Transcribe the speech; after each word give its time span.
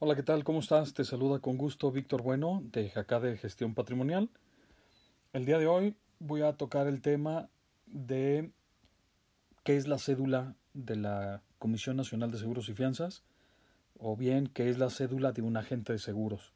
Hola, 0.00 0.14
¿qué 0.14 0.22
tal? 0.22 0.44
¿Cómo 0.44 0.60
estás? 0.60 0.94
Te 0.94 1.02
saluda 1.02 1.40
con 1.40 1.58
gusto 1.58 1.90
Víctor 1.90 2.22
Bueno 2.22 2.62
de 2.70 2.88
Jacá 2.88 3.18
de 3.18 3.36
Gestión 3.36 3.74
Patrimonial. 3.74 4.30
El 5.32 5.44
día 5.44 5.58
de 5.58 5.66
hoy 5.66 5.96
voy 6.20 6.42
a 6.42 6.52
tocar 6.52 6.86
el 6.86 7.02
tema 7.02 7.48
de 7.86 8.52
qué 9.64 9.76
es 9.76 9.88
la 9.88 9.98
cédula 9.98 10.54
de 10.72 10.94
la 10.94 11.42
Comisión 11.58 11.96
Nacional 11.96 12.30
de 12.30 12.38
Seguros 12.38 12.68
y 12.68 12.74
Fianzas 12.74 13.24
o 13.98 14.16
bien 14.16 14.46
qué 14.46 14.70
es 14.70 14.78
la 14.78 14.88
cédula 14.88 15.32
de 15.32 15.42
un 15.42 15.56
agente 15.56 15.94
de 15.94 15.98
seguros. 15.98 16.52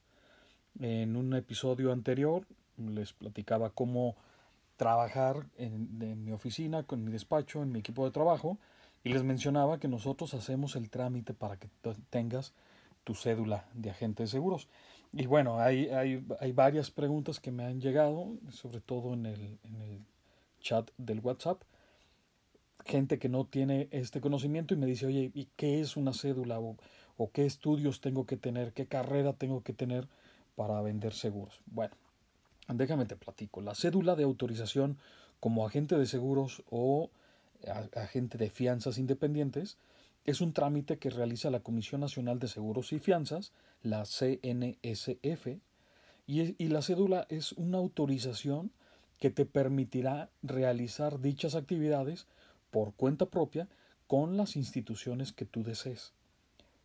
En 0.79 1.16
un 1.16 1.34
episodio 1.34 1.90
anterior 1.90 2.46
les 2.77 3.12
platicaba 3.12 3.70
cómo 3.70 4.14
trabajar 4.77 5.48
en, 5.56 5.98
en 6.00 6.24
mi 6.24 6.30
oficina, 6.30 6.84
con 6.84 7.02
mi 7.02 7.11
despacho, 7.11 7.64
en 7.64 7.72
mi 7.72 7.80
equipo 7.80 8.04
de 8.04 8.12
trabajo 8.12 8.61
y 9.02 9.12
les 9.12 9.24
mencionaba 9.24 9.80
que 9.80 9.88
nosotros 9.88 10.32
hacemos 10.34 10.77
el 10.77 10.90
trámite 10.90 11.34
para 11.34 11.56
que 11.56 11.68
tengas 12.09 12.54
tu 13.05 13.14
cédula 13.14 13.69
de 13.75 13.91
agente 13.91 14.23
de 14.24 14.29
seguros. 14.29 14.69
Y 15.12 15.27
bueno, 15.27 15.59
hay, 15.59 15.88
hay, 15.88 16.24
hay 16.41 16.52
varias 16.52 16.91
preguntas 16.91 17.38
que 17.41 17.51
me 17.51 17.65
han 17.65 17.80
llegado, 17.80 18.34
sobre 18.51 18.80
todo 18.80 19.12
en 19.12 19.27
el, 19.27 19.59
en 19.65 19.83
el 19.83 20.01
chat 20.60 20.91
del 20.97 21.20
WhatsApp. 21.20 21.62
Gente 22.84 23.19
que 23.19 23.29
no 23.29 23.45
tiene 23.45 23.88
este 23.91 24.20
conocimiento 24.20 24.74
y 24.74 24.77
me 24.77 24.87
dice, 24.87 25.07
oye, 25.07 25.30
¿y 25.34 25.48
qué 25.57 25.80
es 25.80 25.96
una 25.96 26.12
cédula? 26.15 26.59
O, 26.60 26.77
o 27.16 27.30
qué 27.30 27.45
estudios 27.45 28.01
tengo 28.01 28.27
que 28.27 28.37
tener, 28.37 28.73
qué 28.73 28.87
carrera 28.87 29.34
tengo 29.34 29.62
que 29.62 29.73
tener 29.73 30.09
para 30.57 30.80
vender 30.80 31.12
seguros. 31.12 31.60
Bueno, 31.66 31.95
déjame 32.69 33.05
te 33.07 33.16
platico. 33.16 33.60
La 33.60 33.74
cédula 33.74 34.16
de 34.16 34.24
autorización 34.24 34.98
como 35.41 35.66
agente 35.66 35.96
de 35.98 36.07
seguros 36.07 36.62
o 36.71 37.10
agente 37.95 38.38
de 38.38 38.51
fianzas 38.51 38.98
independientes 38.98 39.77
es 40.24 40.40
un 40.40 40.52
trámite 40.52 40.98
que 40.98 41.10
realiza 41.10 41.50
la 41.50 41.60
Comisión 41.60 42.00
Nacional 42.00 42.38
de 42.38 42.48
Seguros 42.48 42.92
y 42.92 42.98
Fianzas, 42.98 43.52
la 43.82 44.04
CNSF, 44.04 45.58
y, 46.26 46.68
la 46.68 46.82
cédula 46.82 47.26
es 47.29 47.52
una 47.52 47.79
autorización 47.79 48.70
que 49.18 49.30
te 49.30 49.45
permitirá 49.45 50.30
realizar 50.42 51.20
dichas 51.20 51.54
actividades 51.54 52.26
por 52.70 52.95
cuenta 52.95 53.26
propia 53.26 53.68
con 54.06 54.37
las 54.37 54.56
instituciones 54.56 55.32
que 55.32 55.45
tú 55.45 55.62
desees. 55.64 56.12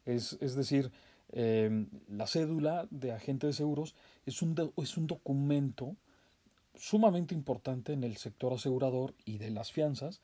Es, 0.05 0.37
es 0.41 0.55
decir, 0.55 0.91
eh, 1.33 1.85
la 2.09 2.25
cédula 2.25 2.87
de 2.89 3.11
agente 3.11 3.47
de 3.47 3.53
seguros 3.53 3.95
es 4.25 4.41
un, 4.41 4.71
es 4.77 4.97
un 4.97 5.07
documento 5.07 5.95
sumamente 6.75 7.35
importante 7.35 7.93
en 7.93 8.03
el 8.03 8.17
sector 8.17 8.53
asegurador 8.53 9.13
y 9.25 9.37
de 9.37 9.51
las 9.51 9.71
fianzas, 9.71 10.21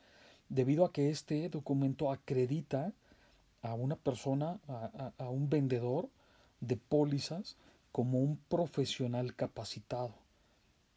debido 0.49 0.85
a 0.85 0.91
que 0.91 1.09
este 1.09 1.49
documento 1.49 2.11
acredita 2.11 2.93
a 3.63 3.73
una 3.73 3.95
persona, 3.95 4.59
a, 5.17 5.29
un 5.29 5.49
vendedor 5.49 6.09
de 6.59 6.77
pólizas 6.77 7.57
como 7.91 8.19
un 8.19 8.37
profesional 8.37 9.35
capacitado. 9.35 10.13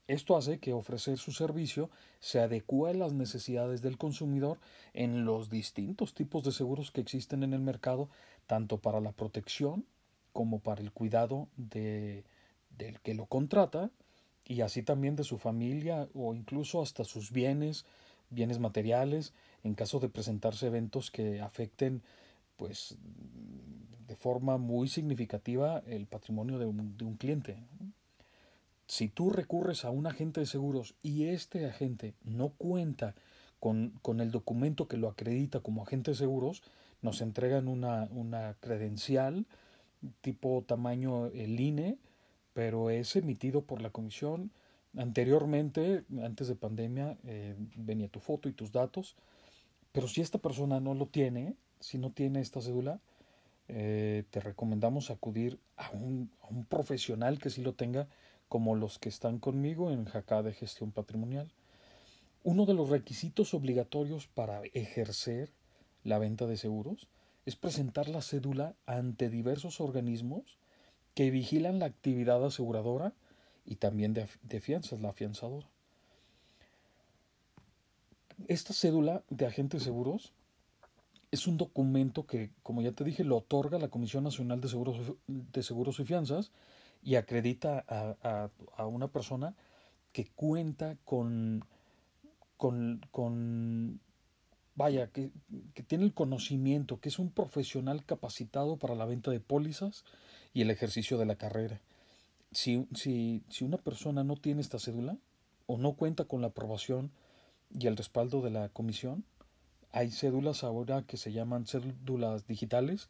Esto 0.09 0.37
hace 0.37 0.59
que 0.59 0.73
ofrecer 0.73 1.19
su 1.19 1.33
servicio 1.33 1.91
se 2.21 2.41
adecue 2.41 2.91
a 2.91 2.95
las 2.95 3.13
necesidades 3.13 3.83
del 3.83 3.99
consumidor 3.99 4.59
en 4.95 5.25
los 5.25 5.49
distintos 5.49 6.15
tipos 6.15 6.45
de 6.45 6.53
seguros 6.53 6.91
que 6.91 7.01
existen 7.01 7.43
en 7.43 7.55
el 7.55 7.61
mercado, 7.61 8.09
tanto 8.47 8.79
para 8.79 9.01
la 9.01 9.13
protección 9.13 9.85
como 10.33 10.59
para 10.61 10.83
el 10.83 10.93
cuidado 10.93 11.49
de, 11.57 12.25
del 12.77 13.01
que 13.01 13.15
lo 13.15 13.27
contrata 13.27 13.91
y 14.45 14.61
así 14.61 14.83
también 14.83 15.17
de 15.17 15.25
su 15.25 15.39
familia 15.39 16.09
o 16.15 16.35
incluso 16.35 16.83
hasta 16.83 17.05
sus 17.05 17.33
bienes, 17.33 17.85
bienes 18.31 18.59
materiales, 18.59 19.35
en 19.65 19.75
caso 19.75 19.99
de 19.99 20.09
presentarse 20.09 20.67
eventos 20.67 21.11
que 21.11 21.41
afecten 21.41 22.03
pues 22.57 22.97
de 24.07 24.17
forma 24.17 24.59
muy 24.59 24.89
significativa 24.89 25.83
el 25.87 26.07
patrimonio 26.07 26.59
de 26.59 26.67
un, 26.67 26.97
de 26.97 27.05
un 27.05 27.17
cliente. 27.17 27.57
Si 28.87 29.09
tú 29.09 29.31
recurres 29.31 29.85
a 29.85 29.91
un 29.91 30.07
agente 30.07 30.41
de 30.41 30.47
seguros 30.47 30.95
y 31.03 31.25
este 31.25 31.67
agente 31.67 32.15
no 32.25 32.51
cuenta 32.51 33.15
con, 33.59 33.99
con, 34.03 34.21
el 34.21 34.31
documento 34.31 34.87
que 34.87 34.97
lo 34.97 35.09
acredita 35.09 35.61
como 35.61 35.83
agente 35.83 36.13
de 36.13 36.17
seguros, 36.17 36.63
nos 37.03 37.21
entregan 37.21 37.69
una, 37.69 38.09
una 38.13 38.55
credencial 38.61 39.47
tipo 40.21 40.65
tamaño 40.67 41.27
el 41.27 41.59
INE, 41.59 41.99
pero 42.53 42.91
es 42.91 43.17
emitido 43.17 43.63
por 43.63 43.83
la 43.83 43.91
comisión. 43.91 44.51
Anteriormente, 44.97 46.05
antes 46.23 46.49
de 46.49 46.55
pandemia, 46.55 47.19
eh, 47.25 47.55
venía 47.77 48.09
tu 48.09 48.21
foto 48.21 48.49
y 48.49 48.53
tus 48.53 48.73
datos, 48.73 49.17
pero 49.93 50.09
si 50.09 50.21
esta 50.21 50.39
persona 50.39 50.81
no 50.81 50.95
lo 50.95 51.07
tiene, 51.07 51.57
si 51.81 51.99
no 51.99 52.11
tiene 52.11 52.41
esta 52.41 52.61
cédula, 52.61 53.01
eh, 53.69 54.25
te 54.31 54.41
recomendamos 54.41 55.11
acudir 55.11 55.59
a 55.77 55.91
un, 55.91 56.31
profesional 56.69 57.39
que 57.39 57.51
sí 57.51 57.63
lo 57.63 57.75
tenga, 57.75 58.09
como 58.49 58.77
los 58.77 58.99
que 58.99 59.09
están 59.09 59.39
conmigo 59.39 59.91
en 59.91 60.05
Jacá 60.05 60.43
de 60.43 60.53
Gestión 60.53 60.93
Patrimonial. 60.93 61.51
Uno 62.45 62.65
de 62.65 62.75
los 62.75 62.91
requisitos 62.91 63.55
obligatorios 63.55 64.29
para 64.29 64.63
ejercer 64.73 65.51
la 66.05 66.19
venta 66.19 66.47
de 66.47 66.57
seguros 66.57 67.09
es 67.45 67.57
presentar 67.57 68.09
la 68.09 68.23
cédula 68.23 68.77
ante 68.87 69.29
diversos 69.29 69.81
organismos 69.81 70.59
que 71.15 71.31
vigilan 71.31 71.81
la 71.81 71.87
actividad 71.87 72.45
aseguradora 72.45 73.15
y 73.65 73.77
también 73.77 74.15
de, 74.15 74.29
de 74.43 74.61
fianzas, 74.61 75.01
la 75.01 75.09
afianzadora. 75.09 75.67
Esta 78.47 78.73
cédula 78.73 79.25
de 79.29 79.47
agentes 79.47 79.83
seguros 79.83 80.33
es 81.31 81.47
un 81.47 81.57
documento 81.57 82.27
que, 82.27 82.51
como 82.63 82.83
ya 82.83 82.93
te 82.93 83.05
dije, 83.05 83.25
lo 83.25 83.39
otorga 83.39 83.79
la 83.79 83.89
Comisión 83.89 84.25
Nacional 84.25 84.61
de 84.61 84.69
Seguros, 84.69 85.15
de 85.27 85.63
Seguros 85.63 86.01
y 86.01 86.05
Fianzas 86.05 86.53
y 87.03 87.17
acredita 87.17 87.85
a, 87.89 88.17
a, 88.23 88.51
a 88.77 88.87
una 88.87 89.09
persona 89.09 89.55
que 90.13 90.27
cuenta 90.35 90.97
con, 91.05 91.65
con, 92.57 93.01
con 93.11 94.01
vaya, 94.75 95.09
que, 95.09 95.31
que, 95.75 95.83
tiene 95.83 96.05
el 96.05 96.15
conocimiento, 96.15 97.01
que 97.01 97.09
es 97.09 97.19
un 97.19 97.31
profesional 97.31 98.05
capacitado 98.05 98.77
para 98.77 98.95
la 98.95 99.07
venta 99.07 99.31
de 99.31 99.41
pólizas 99.41 100.05
y 100.53 100.63
el 100.63 100.71
ejercicio 100.71 101.19
de 101.19 101.27
la 101.27 101.37
carrera. 101.37 101.81
Si, 102.53 102.87
si, 102.95 103.43
si 103.49 103.65
una 103.65 103.79
persona 103.79 104.23
no 104.25 104.37
tiene 104.37 104.61
esta 104.61 104.79
cédula 104.79 105.19
o 105.67 105.77
no 105.77 105.95
cuenta 105.95 106.25
con 106.25 106.41
la 106.41 106.49
aprobación 106.49 107.11
y 107.79 107.87
el 107.87 107.97
respaldo 107.97 108.43
de 108.43 108.51
la 108.51 108.69
comisión, 108.69 109.25
hay 109.97 110.11
cédulas 110.11 110.63
ahora 110.63 111.05
que 111.05 111.17
se 111.17 111.33
llaman 111.33 111.67
cédulas 111.67 112.47
digitales 112.47 113.09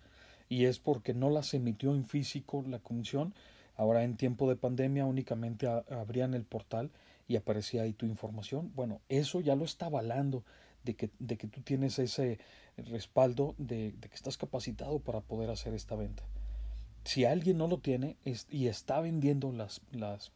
y 0.48 0.66
es 0.66 0.78
porque 0.78 1.14
no 1.14 1.30
las 1.30 1.52
emitió 1.52 1.92
en 1.92 2.06
físico 2.06 2.64
la 2.68 2.78
comisión. 2.78 3.34
Ahora 3.74 4.04
en 4.04 4.16
tiempo 4.16 4.48
de 4.48 4.54
pandemia 4.54 5.04
únicamente 5.04 5.66
abrían 5.66 6.32
el 6.34 6.44
portal 6.44 6.92
y 7.26 7.34
aparecía 7.34 7.82
ahí 7.82 7.92
tu 7.92 8.06
información. 8.06 8.70
Bueno, 8.76 9.00
eso 9.08 9.40
ya 9.40 9.56
lo 9.56 9.64
está 9.64 9.86
avalando 9.86 10.44
de 10.84 10.94
que, 10.94 11.10
de 11.18 11.36
que 11.36 11.48
tú 11.48 11.60
tienes 11.62 11.98
ese 11.98 12.38
respaldo 12.76 13.56
de, 13.58 13.92
que 14.00 14.14
estás 14.14 14.36
capacitado 14.36 15.00
para 15.00 15.20
poder 15.20 15.50
hacer 15.50 15.74
esta 15.74 15.96
venta. 15.96 16.22
Si 17.02 17.24
alguien 17.24 17.58
no 17.58 17.66
lo 17.66 17.78
tiene 17.78 18.16
y 18.48 18.68
está 18.68 19.00
vendiendo 19.00 19.50
las, 19.50 19.80
las, 19.90 20.30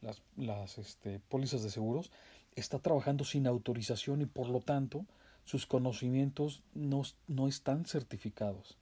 las, 0.00 0.20
las 0.36 0.78
este, 0.78 1.20
pólizas 1.28 1.62
de 1.62 1.70
seguros, 1.70 2.10
está 2.56 2.80
trabajando 2.80 3.24
sin 3.24 3.46
autorización 3.46 4.20
y 4.20 4.26
por 4.26 4.48
lo 4.48 4.58
tanto 4.60 5.06
sus 5.44 5.66
conocimientos 5.66 6.62
no, 6.74 7.02
no 7.26 7.48
están 7.48 7.84
certificados. 7.84 8.78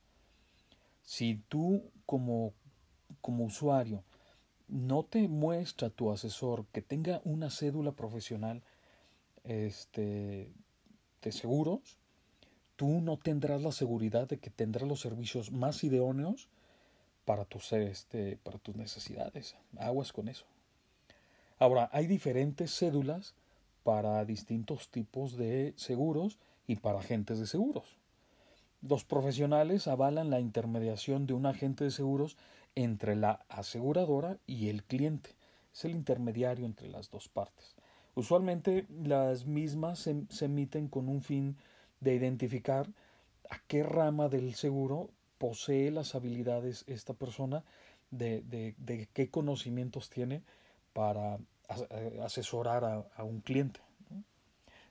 Si 1.02 1.42
tú 1.48 1.90
como, 2.06 2.52
como 3.20 3.44
usuario 3.44 4.04
no 4.68 5.04
te 5.04 5.26
muestra 5.26 5.90
tu 5.90 6.12
asesor 6.12 6.66
que 6.66 6.82
tenga 6.82 7.20
una 7.24 7.50
cédula 7.50 7.92
profesional 7.92 8.62
este, 9.42 10.52
de 11.22 11.32
seguros, 11.32 11.98
tú 12.76 13.00
no 13.00 13.18
tendrás 13.18 13.62
la 13.62 13.72
seguridad 13.72 14.28
de 14.28 14.38
que 14.38 14.50
tendrás 14.50 14.88
los 14.88 15.00
servicios 15.00 15.50
más 15.50 15.82
idóneos 15.82 16.48
para 17.24 17.44
tus, 17.44 17.72
este, 17.72 18.38
para 18.38 18.58
tus 18.58 18.76
necesidades. 18.76 19.56
Aguas 19.76 20.12
con 20.12 20.28
eso. 20.28 20.46
Ahora, 21.58 21.90
hay 21.92 22.06
diferentes 22.06 22.74
cédulas 22.74 23.34
para 23.82 24.24
distintos 24.24 24.88
tipos 24.88 25.36
de 25.36 25.74
seguros 25.76 26.38
y 26.70 26.76
para 26.76 27.00
agentes 27.00 27.40
de 27.40 27.48
seguros. 27.48 27.98
Los 28.80 29.04
profesionales 29.04 29.88
avalan 29.88 30.30
la 30.30 30.38
intermediación 30.38 31.26
de 31.26 31.34
un 31.34 31.46
agente 31.46 31.82
de 31.82 31.90
seguros 31.90 32.36
entre 32.76 33.16
la 33.16 33.44
aseguradora 33.48 34.38
y 34.46 34.68
el 34.68 34.84
cliente. 34.84 35.30
Es 35.74 35.84
el 35.84 35.90
intermediario 35.90 36.64
entre 36.66 36.88
las 36.88 37.10
dos 37.10 37.28
partes. 37.28 37.74
Usualmente 38.14 38.86
las 39.02 39.46
mismas 39.46 39.98
se, 39.98 40.44
emiten 40.44 40.86
con 40.86 41.08
un 41.08 41.22
fin 41.22 41.56
de 41.98 42.14
identificar 42.14 42.88
a 43.50 43.58
qué 43.66 43.82
rama 43.82 44.28
del 44.28 44.54
seguro 44.54 45.10
posee 45.38 45.90
las 45.90 46.14
habilidades 46.14 46.84
esta 46.86 47.14
persona, 47.14 47.64
de, 48.12 48.42
de, 48.42 49.08
qué 49.12 49.28
conocimientos 49.28 50.08
tiene 50.08 50.44
para 50.92 51.40
asesorar 52.22 52.84
a, 52.84 53.08
a 53.16 53.24
un 53.24 53.40
cliente. 53.40 53.80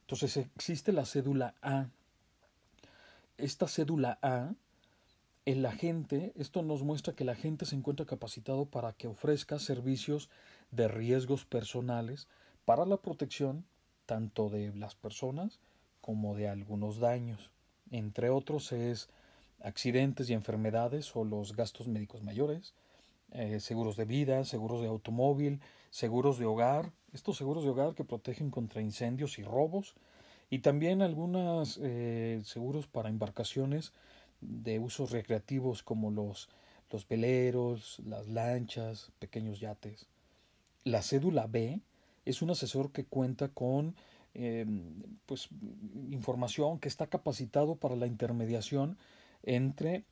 Entonces 0.09 0.37
existe 0.37 0.91
la 0.91 1.05
cédula 1.05 1.53
A. 1.61 1.85
Esta 3.37 3.67
cédula 3.67 4.17
A 4.23 4.55
el 5.45 5.63
agente, 5.67 6.33
esto 6.35 6.63
nos 6.63 6.81
muestra 6.81 7.13
que 7.13 7.21
el 7.21 7.29
agente 7.29 7.67
se 7.67 7.75
encuentra 7.75 8.07
capacitado 8.07 8.65
para 8.65 8.93
que 8.93 9.07
ofrezca 9.07 9.59
servicios 9.59 10.31
de 10.71 10.87
riesgos 10.87 11.45
personales 11.45 12.27
para 12.65 12.87
la 12.87 12.97
protección 12.97 13.65
tanto 14.07 14.49
de 14.49 14.73
las 14.73 14.95
personas 14.95 15.59
como 16.01 16.35
de 16.35 16.49
algunos 16.49 16.97
daños. 16.97 17.51
Entre 17.91 18.31
otros 18.31 18.71
es 18.71 19.09
accidentes 19.61 20.27
y 20.31 20.33
enfermedades 20.33 21.15
o 21.15 21.23
los 21.23 21.55
gastos 21.55 21.87
médicos 21.87 22.23
mayores, 22.23 22.73
eh, 23.33 23.59
seguros 23.59 23.95
de 23.97 24.05
vida, 24.05 24.43
seguros 24.43 24.81
de 24.81 24.87
automóvil, 24.87 25.61
seguros 25.89 26.39
de 26.39 26.45
hogar, 26.45 26.91
estos 27.13 27.37
seguros 27.37 27.63
de 27.63 27.69
hogar 27.69 27.93
que 27.95 28.03
protegen 28.03 28.51
contra 28.51 28.81
incendios 28.81 29.39
y 29.39 29.43
robos, 29.43 29.95
y 30.49 30.59
también 30.59 31.01
algunos 31.01 31.79
eh, 31.81 32.41
seguros 32.43 32.87
para 32.87 33.09
embarcaciones 33.09 33.93
de 34.41 34.79
usos 34.79 35.11
recreativos 35.11 35.83
como 35.83 36.11
los, 36.11 36.49
los 36.91 37.07
veleros, 37.07 38.01
las 38.05 38.27
lanchas, 38.27 39.11
pequeños 39.19 39.59
yates. 39.59 40.07
La 40.83 41.01
cédula 41.01 41.45
B 41.45 41.81
es 42.25 42.41
un 42.41 42.49
asesor 42.49 42.91
que 42.91 43.05
cuenta 43.05 43.49
con 43.49 43.95
em, 44.33 44.93
pues, 45.25 45.49
información 46.09 46.79
que 46.79 46.87
está 46.87 47.07
capacitado 47.07 47.75
para 47.75 47.95
la 47.95 48.07
intermediación 48.07 48.97
entre 49.43 50.03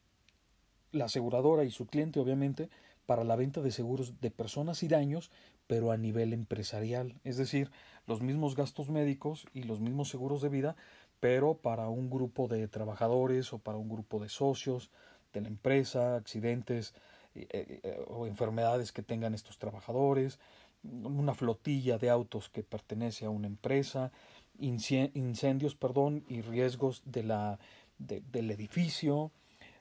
la 0.91 1.05
aseguradora 1.05 1.63
y 1.63 1.71
su 1.71 1.87
cliente, 1.87 2.19
obviamente, 2.19 2.69
para 3.07 3.23
la 3.23 3.35
venta 3.35 3.61
de 3.61 3.71
seguros 3.71 4.21
de 4.21 4.29
personas 4.29 4.83
y 4.83 4.87
daños, 4.87 5.31
pero 5.65 5.91
a 5.91 5.97
nivel 5.97 6.33
empresarial, 6.33 7.15
es 7.23 7.37
decir, 7.37 7.71
los 8.05 8.21
mismos 8.21 8.55
gastos 8.55 8.89
médicos 8.89 9.47
y 9.53 9.63
los 9.63 9.79
mismos 9.79 10.09
seguros 10.09 10.41
de 10.41 10.49
vida, 10.49 10.75
pero 11.19 11.55
para 11.55 11.89
un 11.89 12.09
grupo 12.11 12.47
de 12.47 12.67
trabajadores 12.67 13.51
o 13.53 13.59
para 13.59 13.79
un 13.79 13.89
grupo 13.89 14.19
de 14.19 14.29
socios 14.29 14.91
de 15.33 15.41
la 15.41 15.47
empresa, 15.47 16.15
accidentes 16.15 16.93
eh, 17.33 17.79
eh, 17.83 18.05
o 18.07 18.27
enfermedades 18.27 18.91
que 18.91 19.01
tengan 19.01 19.33
estos 19.33 19.57
trabajadores, 19.57 20.39
una 20.83 21.33
flotilla 21.33 21.97
de 21.97 22.09
autos 22.09 22.49
que 22.49 22.63
pertenece 22.63 23.25
a 23.25 23.29
una 23.29 23.47
empresa, 23.47 24.11
incendios, 24.59 25.75
perdón, 25.75 26.23
y 26.27 26.41
riesgos 26.41 27.01
de 27.05 27.23
la, 27.23 27.59
del 27.97 28.51
edificio, 28.51 29.31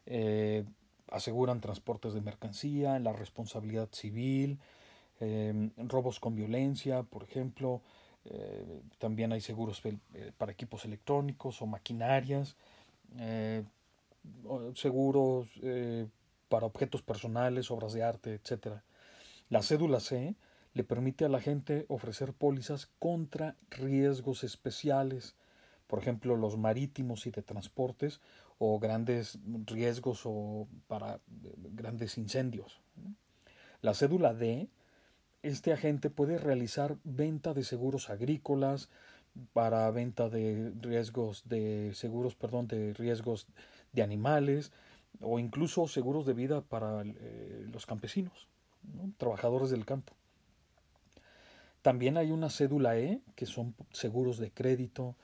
eh, 0.06 0.64
aseguran 1.10 1.60
transportes 1.60 2.14
de 2.14 2.20
mercancía, 2.20 2.98
la 2.98 3.12
responsabilidad 3.12 3.88
civil, 3.92 4.58
robos 5.78 6.20
con 6.20 6.34
violencia, 6.34 7.02
por 7.02 7.22
ejemplo, 7.22 7.80
eh, 8.30 8.82
también 8.98 9.32
hay 9.32 9.40
seguros 9.40 9.80
eh, 9.84 10.32
para 10.36 10.52
equipos 10.52 10.84
electrónicos 10.84 11.62
o 11.62 11.66
maquinarias, 11.66 12.56
eh, 13.18 13.62
seguros 14.74 15.48
para 16.48 16.66
objetos 16.66 17.02
personales, 17.02 17.70
obras 17.70 17.92
de 17.92 18.02
arte, 18.02 18.34
etc. 18.34 18.80
La 19.48 19.62
cédula 19.62 20.00
C 20.00 20.34
le 20.74 20.84
permite 20.84 21.24
a 21.24 21.28
la 21.28 21.40
gente 21.40 21.86
ofrecer 21.88 22.32
pólizas 22.32 22.88
contra 22.98 23.56
riesgos 23.70 24.42
especiales, 24.42 25.36
por 25.86 25.98
ejemplo, 25.98 26.36
los 26.36 26.56
marítimos 26.56 27.26
y 27.26 27.30
de 27.30 27.42
transportes 27.42 28.20
o 28.58 28.78
grandes 28.78 29.38
riesgos 29.66 30.22
o 30.24 30.66
para 30.86 31.20
grandes 31.72 32.18
incendios. 32.18 32.80
La 33.82 33.94
cédula 33.94 34.34
D 34.34 34.68
este 35.42 35.72
agente 35.72 36.10
puede 36.10 36.38
realizar 36.38 36.96
venta 37.04 37.54
de 37.54 37.62
seguros 37.62 38.10
agrícolas, 38.10 38.88
para 39.52 39.90
venta 39.90 40.28
de 40.28 40.72
riesgos 40.80 41.48
de 41.48 41.92
seguros, 41.94 42.34
perdón, 42.34 42.66
de 42.68 42.94
riesgos 42.94 43.46
de 43.92 44.02
animales 44.02 44.72
o 45.20 45.38
incluso 45.38 45.88
seguros 45.88 46.26
de 46.26 46.34
vida 46.34 46.62
para 46.62 47.02
eh, 47.02 47.66
los 47.72 47.86
campesinos, 47.86 48.48
trabajadores 49.18 49.70
del 49.70 49.84
campo. 49.84 50.12
También 51.82 52.16
hay 52.16 52.32
una 52.32 52.50
cédula 52.50 52.98
E, 52.98 53.20
que 53.36 53.46
son 53.46 53.74
seguros 53.92 54.38
de 54.38 54.50
crédito, 54.50 55.14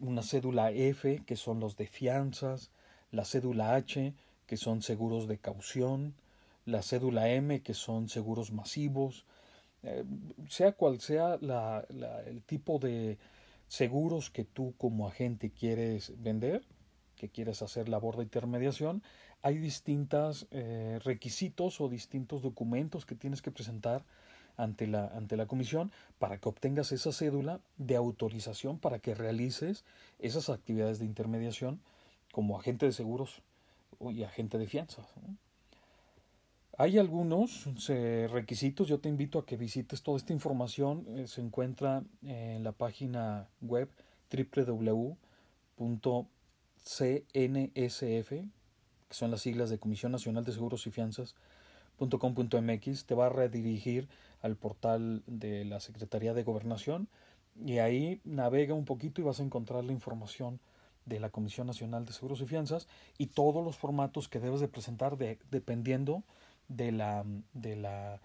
una 0.00 0.22
cédula 0.22 0.70
F, 0.72 1.22
que 1.26 1.36
son 1.36 1.60
los 1.60 1.76
de 1.76 1.86
fianzas, 1.86 2.70
la 3.10 3.24
cédula 3.24 3.74
H, 3.74 4.14
que 4.46 4.56
son 4.56 4.82
seguros 4.82 5.28
de 5.28 5.38
caución, 5.38 6.14
la 6.64 6.82
cédula 6.82 7.30
M, 7.30 7.60
que 7.62 7.74
son 7.74 8.08
seguros 8.08 8.52
masivos, 8.52 9.24
eh, 9.82 10.04
sea 10.48 10.72
cual 10.72 11.00
sea 11.00 11.38
el 12.26 12.42
tipo 12.42 12.78
de 12.78 13.18
seguros 13.68 14.30
que 14.30 14.44
tú 14.44 14.74
como 14.76 15.06
agente 15.06 15.50
quieres 15.50 16.12
vender, 16.22 16.64
que 17.16 17.28
quieres 17.28 17.62
hacer 17.62 17.88
labor 17.88 18.16
de 18.16 18.24
intermediación, 18.24 19.02
hay 19.42 19.58
distintos 19.58 20.46
eh, 20.50 20.98
requisitos 21.04 21.80
o 21.80 21.88
distintos 21.88 22.42
documentos 22.42 23.06
que 23.06 23.14
tienes 23.14 23.40
que 23.42 23.50
presentar 23.50 24.04
ante 24.62 24.86
la, 24.86 25.06
ante 25.08 25.36
la 25.36 25.46
comisión 25.46 25.90
para 26.18 26.38
que 26.38 26.48
obtengas 26.48 26.92
esa 26.92 27.12
cédula 27.12 27.60
de 27.76 27.96
autorización 27.96 28.78
para 28.78 28.98
que 28.98 29.14
realices 29.14 29.84
esas 30.18 30.50
actividades 30.50 30.98
de 30.98 31.06
intermediación 31.06 31.80
como 32.32 32.58
agente 32.58 32.86
de 32.86 32.92
seguros 32.92 33.42
y 34.00 34.22
agente 34.22 34.58
de 34.58 34.66
fianzas. 34.66 35.06
Hay 36.80 36.96
algunos 36.96 37.68
requisitos, 38.30 38.88
yo 38.88 39.00
te 39.00 39.10
invito 39.10 39.38
a 39.38 39.44
que 39.44 39.58
visites. 39.58 40.02
Toda 40.02 40.16
esta 40.16 40.32
información, 40.32 41.04
eh, 41.08 41.26
se 41.26 41.42
encuentra 41.42 42.02
en 42.22 42.64
la 42.64 42.72
página 42.72 43.48
web 43.60 43.90
www.cnsf, 44.32 45.18
que 48.30 48.46
son 49.10 49.30
las 49.30 49.42
siglas 49.42 49.68
de 49.68 49.78
Comisión 49.78 50.12
Nacional 50.12 50.42
de 50.42 50.52
Seguros 50.52 50.86
y 50.86 50.90
Fianzas.com.mx, 52.00 53.04
te 53.04 53.14
va 53.14 53.26
a 53.26 53.28
redirigir 53.28 54.08
al 54.42 54.56
portal 54.56 55.22
de 55.26 55.64
la 55.64 55.80
Secretaría 55.80 56.32
de 56.32 56.42
Gobernación 56.42 57.08
y 57.64 57.78
ahí 57.78 58.20
navega 58.24 58.74
un 58.74 58.86
poquito 58.86 59.20
y 59.20 59.24
vas 59.24 59.40
a 59.40 59.42
encontrar 59.42 59.84
la 59.84 59.92
información 59.92 60.60
de 61.04 61.20
la 61.20 61.30
Comisión 61.30 61.66
Nacional 61.66 62.06
de 62.06 62.12
Seguros 62.12 62.40
y 62.40 62.46
Fianzas 62.46 62.88
y 63.18 63.26
todos 63.26 63.64
los 63.64 63.76
formatos 63.76 64.28
que 64.28 64.40
debes 64.40 64.60
de 64.60 64.68
presentar 64.68 65.18
de, 65.18 65.38
dependiendo 65.50 66.22
de 66.68 66.92
la, 66.92 67.24
de 67.52 67.76
la, 67.76 68.20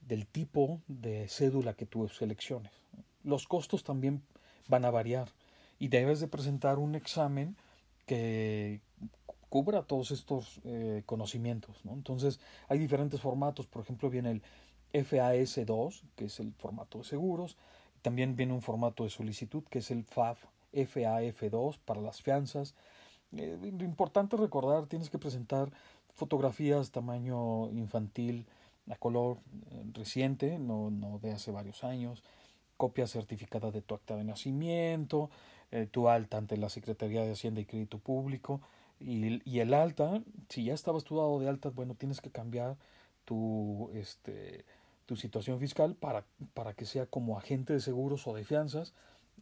del 0.00 0.26
tipo 0.26 0.80
de 0.86 1.28
cédula 1.28 1.74
que 1.74 1.86
tú 1.86 2.08
selecciones. 2.08 2.72
Los 3.24 3.48
costos 3.48 3.82
también 3.82 4.22
van 4.68 4.84
a 4.84 4.90
variar 4.90 5.28
y 5.78 5.88
debes 5.88 6.20
de 6.20 6.28
presentar 6.28 6.78
un 6.78 6.94
examen 6.94 7.56
que 8.06 8.80
cubra 9.48 9.82
todos 9.82 10.10
estos 10.10 10.60
eh, 10.64 11.02
conocimientos. 11.06 11.80
Entonces 11.84 12.40
hay 12.68 12.78
diferentes 12.78 13.20
formatos, 13.20 13.66
por 13.66 13.82
ejemplo 13.82 14.10
viene 14.10 14.30
el 14.30 14.42
FAS2, 14.92 16.02
que 16.16 16.26
es 16.26 16.40
el 16.40 16.52
formato 16.54 16.98
de 16.98 17.04
seguros, 17.04 17.56
también 18.02 18.36
viene 18.36 18.52
un 18.52 18.62
formato 18.62 19.04
de 19.04 19.10
solicitud, 19.10 19.64
que 19.64 19.80
es 19.80 19.90
el 19.90 20.04
FAF, 20.04 20.44
FAF2 20.72 21.78
para 21.84 22.00
las 22.00 22.22
fianzas. 22.22 22.74
Eh, 23.36 23.58
lo 23.60 23.84
importante 23.84 24.36
recordar, 24.36 24.86
tienes 24.86 25.10
que 25.10 25.18
presentar 25.18 25.70
fotografías 26.14 26.90
tamaño 26.90 27.70
infantil 27.70 28.46
a 28.90 28.96
color 28.96 29.38
eh, 29.70 29.84
reciente, 29.92 30.58
no, 30.58 30.90
no 30.90 31.18
de 31.18 31.32
hace 31.32 31.50
varios 31.50 31.84
años, 31.84 32.22
copia 32.76 33.06
certificada 33.06 33.70
de 33.70 33.82
tu 33.82 33.94
acta 33.94 34.16
de 34.16 34.24
nacimiento, 34.24 35.30
eh, 35.72 35.88
tu 35.90 36.08
alta 36.08 36.36
ante 36.36 36.56
la 36.56 36.68
Secretaría 36.68 37.22
de 37.22 37.32
Hacienda 37.32 37.60
y 37.60 37.64
Crédito 37.64 37.98
Público 37.98 38.60
y, 38.98 39.58
el 39.60 39.74
alta, 39.74 40.22
si 40.48 40.64
ya 40.64 40.74
estabas 40.74 41.04
tu 41.04 41.16
dado 41.16 41.38
de 41.38 41.48
alta, 41.48 41.70
bueno, 41.70 41.94
tienes 41.94 42.20
que 42.20 42.30
cambiar 42.30 42.76
tu, 43.24 43.90
este, 43.92 44.64
tu 45.04 45.16
situación 45.16 45.58
fiscal 45.60 45.94
para, 45.94 46.24
para 46.54 46.74
que 46.74 46.86
sea 46.86 47.06
como 47.06 47.38
agente 47.38 47.72
de 47.72 47.80
seguros 47.80 48.26
o 48.26 48.34
de 48.34 48.44
fianzas 48.44 48.94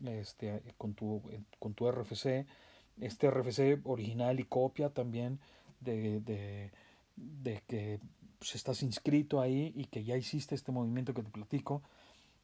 este, 0.04 0.62
con, 0.76 0.94
tu, 0.94 1.22
con 1.58 1.74
tu 1.74 1.90
RFC, 1.90 2.46
este 3.00 3.30
RFC 3.30 3.80
original 3.84 4.40
y 4.40 4.44
copia 4.44 4.90
también 4.90 5.38
de, 5.80 6.20
de, 7.16 7.62
que 7.66 8.00
pues, 8.38 8.54
estás 8.54 8.82
inscrito 8.82 9.40
ahí 9.40 9.72
y 9.76 9.84
que 9.84 10.04
ya 10.04 10.16
hiciste 10.16 10.54
este 10.54 10.72
movimiento 10.72 11.14
que 11.14 11.22
te 11.22 11.30
platico, 11.30 11.82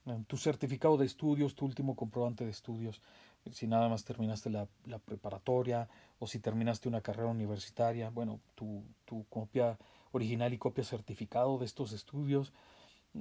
eh, 0.06 0.18
tu 0.26 0.36
certificado 0.36 0.96
de 0.96 1.06
estudios, 1.06 1.54
tu 1.54 1.64
último 1.64 1.96
comprobante 1.96 2.44
de 2.44 2.50
estudios, 2.50 3.02
si 3.50 3.66
nada 3.66 3.88
más 3.88 4.04
terminaste 4.04 4.50
la, 4.50 4.68
la 4.84 4.98
preparatoria 4.98 5.88
o 6.18 6.26
si 6.26 6.38
terminaste 6.38 6.88
una 6.88 7.00
carrera 7.00 7.28
universitaria, 7.28 8.10
bueno, 8.10 8.40
tu, 8.54 8.84
tu 9.04 9.24
copia 9.28 9.78
original 10.12 10.52
y 10.52 10.58
copia 10.58 10.84
certificado 10.84 11.58
de 11.58 11.64
estos 11.64 11.92
estudios. 11.92 12.52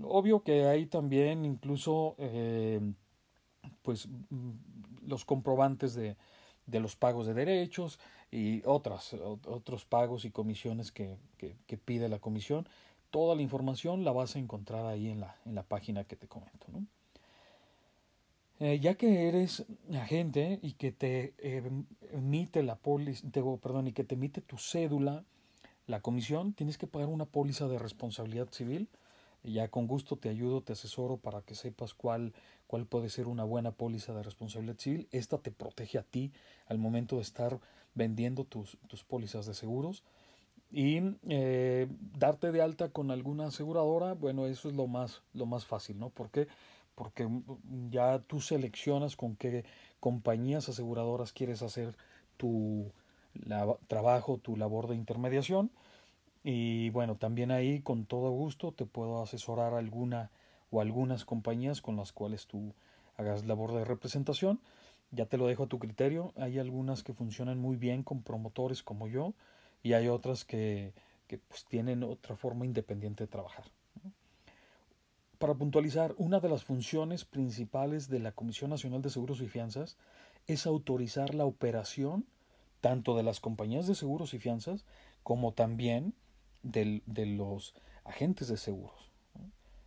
Obvio 0.03 0.43
que 0.43 0.65
hay 0.65 0.85
también 0.85 1.45
incluso 1.45 2.15
eh, 2.19 2.79
pues 3.81 4.07
los 5.01 5.25
comprobantes 5.25 5.95
de, 5.95 6.15
de 6.67 6.79
los 6.79 6.95
pagos 6.95 7.27
de 7.27 7.33
derechos 7.33 7.99
y 8.31 8.61
otras, 8.65 9.13
otros 9.13 9.85
pagos 9.85 10.25
y 10.25 10.31
comisiones 10.31 10.91
que, 10.91 11.17
que, 11.37 11.77
pide 11.77 12.09
la 12.09 12.19
comisión. 12.19 12.67
Toda 13.09 13.35
la 13.35 13.41
información 13.41 14.03
la 14.03 14.11
vas 14.11 14.35
a 14.35 14.39
encontrar 14.39 14.85
ahí 14.85 15.09
en 15.09 15.19
la, 15.19 15.35
en 15.45 15.55
la 15.55 15.63
página 15.63 16.03
que 16.03 16.15
te 16.15 16.27
comento. 16.27 16.67
Eh, 18.59 18.79
ya 18.79 18.95
que 18.95 19.29
eres 19.29 19.65
agente 19.93 20.59
y 20.61 20.73
que 20.73 20.91
te 20.91 21.33
eh, 21.37 21.63
emite 22.11 22.61
la 22.61 22.75
polis, 22.75 23.23
perdón, 23.61 23.87
y 23.87 23.93
que 23.93 24.03
te 24.03 24.15
emite 24.15 24.41
tu 24.41 24.57
cédula, 24.57 25.23
la 25.87 26.01
comisión, 26.01 26.53
tienes 26.53 26.77
que 26.77 26.85
pagar 26.85 27.07
una 27.07 27.25
póliza 27.25 27.67
de 27.67 27.79
responsabilidad 27.79 28.49
civil. 28.51 28.89
Ya 29.43 29.69
con 29.69 29.87
gusto 29.87 30.17
te 30.17 30.27
ayudo, 30.27 30.61
te 30.61 30.73
asesoro 30.73 31.15
para 31.17 31.41
que 31.41 31.55
sepas 31.55 31.93
cuál, 31.93 32.33
cuál 32.67 32.85
puede 32.85 33.09
ser 33.09 33.27
una 33.27 33.45
buena 33.45 33.71
póliza 33.71 34.13
de 34.13 34.21
responsabilidad 34.21 34.77
civil. 34.77 35.07
Esta 35.11 35.37
te 35.37 35.51
protege 35.51 35.97
a 35.97 36.03
ti 36.03 36.33
al 36.67 36.77
momento 36.77 37.15
de 37.15 37.21
estar 37.21 37.59
vendiendo 37.95 38.43
tus, 38.43 38.77
tus 38.87 39.03
pólizas 39.05 39.45
de 39.45 39.53
seguros. 39.53 40.03
Y 40.71 40.99
eh, 41.27 41.87
darte 42.17 42.51
de 42.51 42.61
alta 42.61 42.89
con 42.89 43.09
alguna 43.09 43.47
aseguradora, 43.47 44.13
bueno, 44.13 44.45
eso 44.45 44.69
es 44.69 44.75
lo 44.75 44.85
más, 44.85 45.23
lo 45.33 45.45
más 45.45 45.65
fácil, 45.65 45.97
¿no? 45.97 46.09
¿Por 46.09 46.29
qué? 46.29 46.47
Porque 46.99 47.29
ya 47.91 48.19
tú 48.19 48.41
seleccionas 48.41 49.15
con 49.15 49.37
qué 49.37 49.63
compañías 50.01 50.67
aseguradoras 50.67 51.31
quieres 51.31 51.61
hacer 51.61 51.95
tu 52.35 52.91
trabajo, 53.87 54.37
tu 54.37 54.57
labor 54.57 54.89
de 54.89 54.95
intermediación. 54.95 55.71
Y 56.43 56.89
bueno, 56.89 57.15
también 57.15 57.51
ahí 57.51 57.79
con 57.79 58.05
todo 58.05 58.31
gusto 58.31 58.73
te 58.73 58.85
puedo 58.85 59.21
asesorar 59.21 59.75
alguna 59.75 60.29
o 60.71 60.81
algunas 60.81 61.23
compañías 61.23 61.81
con 61.81 61.95
las 61.95 62.11
cuales 62.11 62.47
tú 62.47 62.73
hagas 63.15 63.45
labor 63.45 63.71
de 63.73 63.85
representación. 63.85 64.59
Ya 65.11 65.25
te 65.25 65.37
lo 65.37 65.47
dejo 65.47 65.63
a 65.63 65.67
tu 65.67 65.79
criterio. 65.79 66.33
Hay 66.35 66.59
algunas 66.59 67.01
que 67.01 67.13
funcionan 67.13 67.59
muy 67.59 67.77
bien 67.77 68.03
con 68.03 68.23
promotores 68.23 68.83
como 68.83 69.07
yo 69.07 69.35
y 69.83 69.93
hay 69.93 70.09
otras 70.09 70.43
que, 70.43 70.91
pues, 71.47 71.63
tienen 71.63 72.03
otra 72.03 72.35
forma 72.35 72.65
independiente 72.65 73.23
de 73.23 73.29
trabajar. 73.29 73.78
Para 75.39 75.55
puntualizar, 75.55 76.13
una 76.17 76.41
de 76.41 76.49
las 76.49 76.65
funciones 76.65 77.23
principales 77.23 78.09
de 78.09 78.19
la 78.19 78.33
Comisión 78.33 78.71
Nacional 78.71 79.01
de 79.01 79.09
Seguros 79.09 79.39
y 79.39 79.47
Fianzas 79.47 79.97
es 80.47 80.67
autorizar 80.67 81.33
la 81.33 81.45
operación 81.45 82.25
tanto 82.81 83.15
de 83.15 83.23
las 83.23 83.39
compañías 83.39 83.87
de 83.87 83.95
seguros 83.95 84.33
y 84.33 84.39
fianzas 84.39 84.83
como 85.23 85.53
también 85.53 86.13
de, 86.61 87.01
los 87.25 87.73
agentes 88.03 88.49
de 88.49 88.57
seguros. 88.57 89.13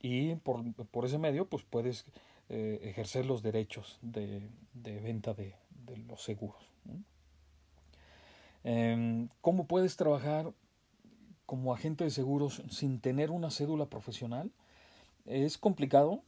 y 0.00 0.36
por, 0.36 0.62
por 0.86 1.04
ese 1.04 1.18
medio 1.18 1.46
pues 1.46 1.64
puedes 1.64 2.06
eh, 2.48 2.80
ejercer 2.84 3.26
los 3.26 3.42
derechos 3.42 3.98
de, 4.00 4.40
venta 4.72 5.34
de, 5.34 5.54
de, 5.86 5.96
los 5.98 6.22
seguros. 6.22 6.62
Em, 8.62 9.28
¿Cómo 9.42 9.66
puedes 9.66 9.96
trabajar 9.96 10.52
como 11.44 11.74
agente 11.74 12.04
de 12.04 12.10
seguros 12.10 12.62
sin 12.70 13.00
tener 13.00 13.30
una 13.30 13.50
cédula 13.50 13.86
profesional? 13.86 14.50
Es 15.26 15.58
complicado. 15.58 16.22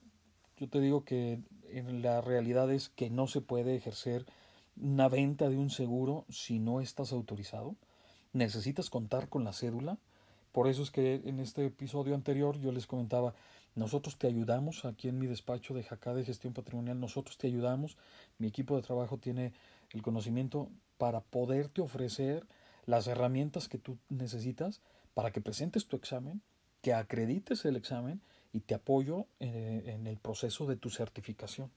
Yo 0.58 0.68
te 0.68 0.80
digo 0.80 1.04
que 1.04 1.40
en 1.70 2.02
la 2.02 2.20
realidad 2.20 2.70
es 2.72 2.88
que 2.88 3.08
no 3.08 3.26
se 3.26 3.40
puede 3.40 3.76
ejercer 3.76 4.26
una 4.80 5.08
venta 5.08 5.48
de 5.48 5.56
un 5.56 5.70
seguro 5.70 6.24
si 6.28 6.58
no 6.58 6.80
estás 6.80 7.12
autorizado. 7.12 7.76
Necesitas 8.32 8.90
contar 8.90 9.28
con 9.28 9.44
la 9.44 9.52
cédula. 9.52 9.98
Por 10.52 10.68
eso 10.68 10.82
es 10.82 10.90
que 10.90 11.22
en 11.24 11.40
este 11.40 11.66
episodio 11.66 12.14
anterior 12.14 12.58
yo 12.58 12.72
les 12.72 12.86
comentaba, 12.86 13.34
nosotros 13.74 14.18
te 14.18 14.26
ayudamos 14.26 14.84
aquí 14.84 15.08
en 15.08 15.18
mi 15.18 15.26
despacho 15.26 15.74
de 15.74 15.82
Jacá 15.82 16.14
de 16.14 16.24
Gestión 16.24 16.54
Patrimonial, 16.54 16.98
nosotros 16.98 17.36
te 17.36 17.46
ayudamos, 17.46 17.98
mi 18.38 18.46
equipo 18.46 18.74
de 18.76 18.82
trabajo 18.82 19.18
tiene 19.18 19.52
el 19.90 20.00
conocimiento 20.00 20.70
para 20.96 21.20
poderte 21.20 21.82
ofrecer 21.82 22.46
las 22.86 23.06
herramientas 23.06 23.68
que 23.68 23.78
tú 23.78 23.98
necesitas 24.08 24.80
para 25.12 25.30
que 25.30 25.40
presentes 25.40 25.86
tu 25.86 25.96
examen, 25.96 26.40
que 26.82 26.94
acredites 26.94 27.64
el 27.64 27.76
examen 27.76 28.20
y 28.52 28.60
te 28.60 28.74
apoyo 28.74 29.26
eh, 29.40 29.82
en 29.86 30.06
el 30.06 30.16
proceso 30.16 30.66
de 30.66 30.76
tu 30.76 30.88
certificación. 30.88 31.70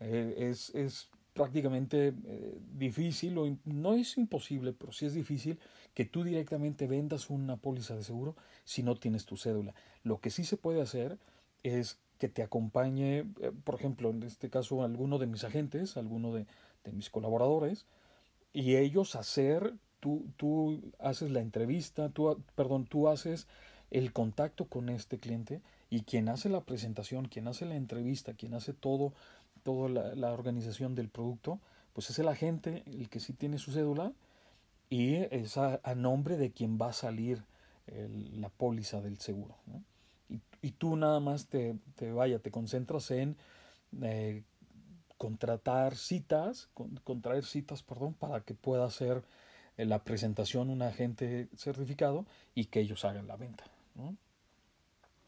Eh, 0.00 0.34
es, 0.38 0.70
es 0.74 1.08
prácticamente 1.34 2.14
eh, 2.26 2.58
difícil, 2.74 3.38
o 3.38 3.56
no 3.64 3.94
es 3.94 4.18
imposible, 4.18 4.72
pero 4.72 4.92
sí 4.92 5.06
es 5.06 5.14
difícil 5.14 5.58
que 5.94 6.04
tú 6.04 6.24
directamente 6.24 6.86
vendas 6.86 7.30
una 7.30 7.56
póliza 7.56 7.96
de 7.96 8.04
seguro 8.04 8.36
si 8.64 8.82
no 8.82 8.96
tienes 8.96 9.24
tu 9.24 9.36
cédula. 9.36 9.74
Lo 10.04 10.20
que 10.20 10.30
sí 10.30 10.44
se 10.44 10.56
puede 10.56 10.82
hacer 10.82 11.18
es 11.62 11.98
que 12.18 12.28
te 12.28 12.42
acompañe, 12.42 13.20
eh, 13.40 13.52
por 13.64 13.76
ejemplo, 13.76 14.10
en 14.10 14.22
este 14.22 14.50
caso, 14.50 14.82
alguno 14.82 15.18
de 15.18 15.26
mis 15.26 15.44
agentes, 15.44 15.96
alguno 15.96 16.32
de, 16.32 16.46
mis 16.92 17.10
colaboradores, 17.10 17.86
y 18.52 18.76
ellos 18.76 19.14
hacer, 19.14 19.74
tú, 20.00 20.26
tú 20.36 20.80
haces 20.98 21.30
la 21.30 21.40
entrevista, 21.40 22.10
tú, 22.10 22.42
perdón, 22.54 22.86
tú 22.86 23.08
haces 23.08 23.46
el 23.90 24.12
contacto 24.12 24.66
con 24.66 24.88
este 24.88 25.18
cliente 25.18 25.62
y 25.90 26.00
quien 26.02 26.28
hace 26.28 26.48
la 26.48 26.62
presentación, 26.62 27.26
quien 27.26 27.46
hace 27.48 27.66
la 27.66 27.76
entrevista, 27.76 28.32
quien 28.34 28.54
hace 28.54 28.72
todo 28.72 29.12
toda 29.62 30.14
la, 30.14 30.32
organización 30.32 30.94
del 30.94 31.08
producto, 31.08 31.60
pues 31.92 32.10
es 32.10 32.18
el 32.18 32.28
agente 32.28 32.82
el 32.86 33.08
que 33.08 33.20
sí 33.20 33.32
tiene 33.32 33.58
su 33.58 33.72
cédula 33.72 34.12
y 34.88 35.16
es 35.16 35.56
a, 35.56 35.80
nombre 35.94 36.36
de 36.36 36.52
quien 36.52 36.78
va 36.80 36.88
a 36.88 36.92
salir 36.92 37.44
la 37.86 38.48
póliza 38.48 39.00
del 39.00 39.18
seguro. 39.18 39.56
Y, 40.62 40.70
tú 40.72 40.96
nada 40.96 41.20
más 41.20 41.46
te, 41.46 41.76
te, 41.96 42.12
vaya, 42.12 42.38
te 42.38 42.50
concentras 42.50 43.10
en 43.10 43.36
eh, 44.02 44.42
contratar 45.22 45.94
citas, 45.94 46.68
contraer 47.04 47.44
citas, 47.44 47.84
perdón, 47.84 48.14
para 48.14 48.40
que 48.40 48.54
pueda 48.54 48.84
hacer 48.84 49.22
eh, 49.76 49.84
la 49.84 50.02
presentación 50.02 50.68
un 50.68 50.82
agente 50.82 51.48
certificado 51.56 52.26
y 52.56 52.64
que 52.64 52.80
ellos 52.80 53.04
hagan 53.04 53.28
la 53.28 53.36
venta. 53.36 53.64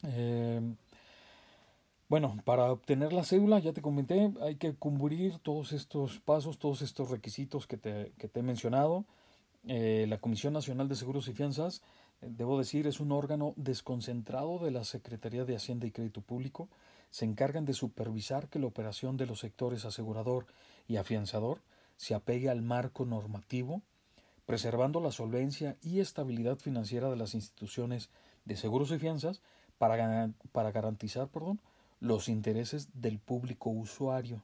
Eh, 0.03 0.44
bueno, 2.15 2.37
para 2.45 2.71
obtener 2.71 3.11
la 3.11 3.25
cédula, 3.25 3.59
ya 3.59 3.73
te 3.73 3.81
comenté, 3.81 4.31
hay 4.39 4.55
que 4.55 4.73
cumplir 4.73 5.37
todos 5.39 5.73
estos 5.73 6.21
pasos, 6.21 6.59
todos 6.59 6.81
estos 6.81 7.09
requisitos 7.09 7.67
que 7.67 7.75
te, 7.75 8.13
he 8.17 8.41
mencionado. 8.41 9.03
Eh, 9.67 10.05
la 10.07 10.17
Comisión 10.19 10.53
Nacional 10.53 10.87
de 10.87 10.95
Seguros 10.95 11.27
y 11.27 11.33
Fianzas, 11.33 11.81
eh, 12.21 12.29
debo 12.29 12.57
decir, 12.57 12.87
es 12.87 13.01
un 13.01 13.11
órgano 13.11 13.53
desconcentrado 13.57 14.59
de 14.59 14.71
la 14.71 14.85
Secretaría 14.85 15.43
de 15.43 15.57
Hacienda 15.57 15.87
y 15.87 15.91
Crédito 15.91 16.21
Público. 16.21 16.69
Se 17.09 17.25
encargan 17.25 17.65
de 17.65 17.73
supervisar 17.73 18.47
que 18.47 18.59
la 18.59 18.67
operación 18.67 19.17
de 19.17 19.25
los 19.25 19.39
sectores 19.41 19.83
asegurador 19.83 20.45
y 20.87 20.95
afianzador 20.95 21.63
se 21.97 22.15
apegue 22.15 22.49
al 22.49 22.61
marco 22.61 23.03
normativo, 23.03 23.81
preservando 24.45 25.01
la 25.01 25.11
solvencia 25.11 25.75
y 25.81 25.99
estabilidad 25.99 26.59
financiera 26.59 27.09
de 27.09 27.17
las 27.17 27.35
instituciones 27.35 28.09
de 28.45 28.55
seguros 28.55 28.89
y 28.91 28.99
fianzas 28.99 29.41
para, 29.77 30.31
para 30.53 30.71
garantizar 30.71 31.27
perdón, 31.27 31.59
los 31.99 32.29
intereses 32.29 32.89
del 32.93 33.19
público 33.19 33.69
usuario, 33.69 34.43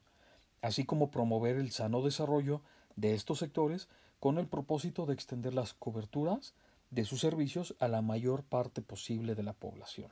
así 0.62 0.86
como 0.86 1.12
promover 1.12 1.58
el 1.58 1.72
sano 1.72 2.02
desarrollo 2.02 2.62
de 2.96 3.14
estos 3.14 3.40
sectores 3.40 3.88
con 4.20 4.38
el 4.38 4.48
propósito 4.48 5.06
de 5.06 5.14
extender 5.14 5.54
las 5.54 5.74
coberturas 5.74 6.54
de 6.92 7.06
sus 7.06 7.22
servicios 7.22 7.76
a 7.80 7.88
la 7.88 8.02
mayor 8.02 8.44
parte 8.44 8.82
posible 8.82 9.34
de 9.34 9.44
la 9.44 9.54
población. 9.54 10.12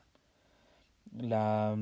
La, 1.11 1.77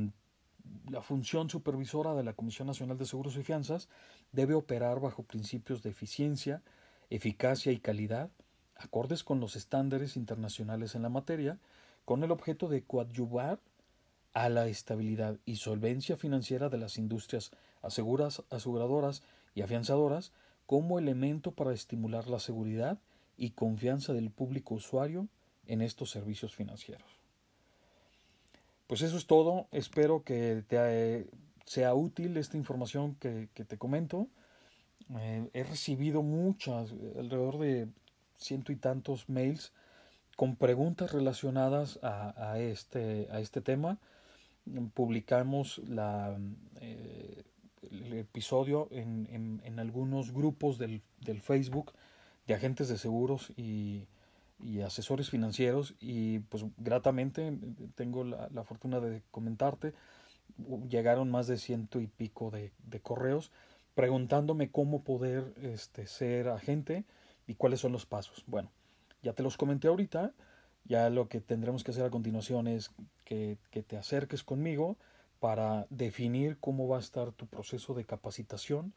función 1.02 1.50
supervisora 1.50 2.14
de 2.16 2.24
la 2.24 2.34
Comisión 2.34 2.68
Nacional 2.68 2.98
de 2.98 3.06
Seguros 3.06 3.38
y 3.38 3.44
Fianzas 3.44 3.88
debe 4.32 4.56
operar 4.56 5.00
bajo 5.00 5.24
principios 5.24 5.82
de 5.84 5.92
eficiencia, 5.92 6.62
eficacia 7.10 7.72
y 7.72 7.80
calidad, 7.80 8.30
acordes 8.76 9.24
con 9.24 9.40
los 9.40 9.56
estándares 9.56 10.18
internacionales 10.18 10.96
en 10.96 11.04
la 11.04 11.10
materia, 11.10 11.60
con 12.04 12.24
el 12.24 12.32
objeto 12.32 12.68
de 12.68 12.84
coadyuvar 12.84 13.60
a 14.38 14.50
la 14.50 14.68
estabilidad 14.68 15.40
y 15.46 15.56
solvencia 15.56 16.16
financiera 16.16 16.70
de 16.70 16.78
las 16.78 17.00
industrias 17.00 17.50
aseguras, 17.82 18.44
aseguradoras 18.52 19.24
y 19.56 19.64
afianzadoras 19.64 20.32
como 20.68 21.00
elemento 21.00 21.54
para 21.54 21.74
estimular 21.74 22.28
la 22.28 22.38
seguridad 22.38 23.00
y 23.36 23.50
confianza 23.52 24.14
del 24.14 24.30
público 24.30 24.76
usuario 24.76 25.28
en 25.66 25.82
estos 25.82 26.12
servicios 26.12 26.54
financieros. 26.54 27.08
Pues 28.86 29.02
eso 29.02 29.18
es 29.18 29.26
todo. 29.26 29.66
Espero 29.72 30.22
que 30.24 30.64
te 30.68 30.78
eh, 30.78 31.26
sea 31.66 31.96
útil 31.96 32.38
esta 32.38 32.58
información 32.58 33.16
que, 33.16 33.48
te 33.48 33.78
comento. 33.80 34.28
Eh, 35.18 35.50
he 35.54 35.64
recibido 35.64 36.22
muchas, 36.22 36.92
alrededor 37.18 37.58
de 37.58 37.88
ciento 38.38 38.72
y 38.72 38.76
tantos 38.76 39.30
mails 39.30 39.74
con 40.36 40.56
preguntas 40.58 41.12
relacionadas 41.12 42.00
a, 42.04 42.60
este, 42.60 43.28
a 43.32 43.40
este 43.40 43.62
tema 43.62 43.98
publicamos 44.94 45.80
la, 45.88 46.38
eh, 46.82 47.44
el 47.92 48.14
episodio 48.14 48.88
en, 48.92 49.62
en, 49.64 49.80
algunos 49.80 50.32
grupos 50.32 50.78
del, 50.78 51.02
del, 51.22 51.42
Facebook 51.42 51.94
de 52.48 52.54
agentes 52.54 52.88
de 52.88 52.98
seguros 52.98 53.52
y, 53.56 54.08
y, 54.60 54.82
asesores 54.82 55.30
financieros 55.30 55.96
y 56.00 56.40
pues 56.40 56.66
gratamente 56.78 57.58
tengo 57.96 58.24
la, 58.24 58.50
la, 58.52 58.64
fortuna 58.64 59.00
de 59.00 59.22
comentarte 59.32 59.94
llegaron 60.90 61.30
más 61.30 61.48
de 61.48 61.58
ciento 61.58 62.00
y 62.00 62.08
pico 62.08 62.50
de, 62.50 62.72
de 62.86 63.00
correos 63.00 63.52
preguntándome 63.98 64.70
cómo 64.70 65.04
poder 65.04 65.56
este, 65.64 66.06
ser 66.06 66.50
agente 66.50 67.04
y 67.48 67.56
cuáles 67.56 67.80
son 67.80 67.92
los 67.92 68.06
pasos. 68.06 68.44
Bueno, 68.46 68.70
ya 69.24 69.34
te 69.34 69.42
los 69.42 69.58
comenté 69.58 69.88
ahorita, 69.88 70.34
ya 70.88 71.10
lo 71.10 71.28
que 71.28 71.42
tendremos 71.42 71.84
que 71.84 71.92
hacer 71.92 72.06
a 72.06 72.10
continuación 72.10 72.68
es 72.68 72.92
que, 73.26 73.58
te 73.72 73.98
acerques 73.98 74.44
conmigo 74.44 74.98
para 75.40 75.86
definir 75.90 76.58
cómo 76.60 76.88
va 76.88 76.98
a 76.98 77.02
estar 77.02 77.32
tu 77.32 77.46
proceso 77.46 77.94
de 77.94 78.06
capacitación, 78.06 78.94